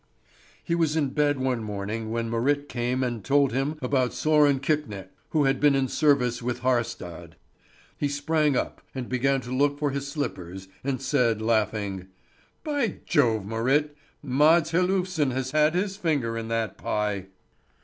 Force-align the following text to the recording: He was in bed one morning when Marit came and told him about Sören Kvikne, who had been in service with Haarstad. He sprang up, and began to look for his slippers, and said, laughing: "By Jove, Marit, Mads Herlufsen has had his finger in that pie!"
He 0.63 0.73
was 0.73 0.95
in 0.95 1.09
bed 1.09 1.39
one 1.39 1.61
morning 1.63 2.09
when 2.09 2.27
Marit 2.27 2.67
came 2.67 3.03
and 3.03 3.23
told 3.23 3.51
him 3.53 3.77
about 3.83 4.13
Sören 4.13 4.59
Kvikne, 4.59 5.09
who 5.29 5.43
had 5.43 5.59
been 5.59 5.75
in 5.75 5.87
service 5.87 6.41
with 6.41 6.61
Haarstad. 6.61 7.33
He 7.99 8.07
sprang 8.07 8.57
up, 8.57 8.81
and 8.95 9.07
began 9.07 9.41
to 9.41 9.51
look 9.55 9.77
for 9.77 9.91
his 9.91 10.07
slippers, 10.11 10.67
and 10.83 10.99
said, 10.99 11.39
laughing: 11.39 12.07
"By 12.63 13.01
Jove, 13.05 13.45
Marit, 13.45 13.95
Mads 14.23 14.71
Herlufsen 14.71 15.33
has 15.33 15.51
had 15.51 15.75
his 15.75 15.97
finger 15.97 16.35
in 16.35 16.47
that 16.47 16.79
pie!" 16.79 17.27